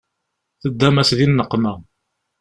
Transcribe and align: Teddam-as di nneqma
Teddam-as 0.61 1.09
di 1.17 1.25
nneqma 1.27 1.73